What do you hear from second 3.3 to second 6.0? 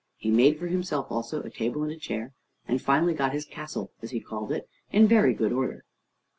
his castle, as he called it, in very good order.